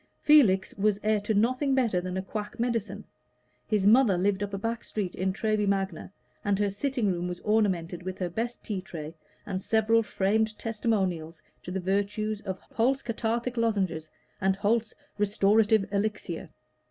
[0.17, 3.05] Felix was heir to nothing better than a quack medicine;
[3.67, 6.11] his mother lived up a back street in Treby Magna,
[6.43, 9.13] and her sitting room was ornamented with her best tea tray
[9.45, 14.09] and several framed testimonials to the virtues of Holt's Cathartic Lozenges
[14.41, 16.49] and Holt's Restorative Elixir.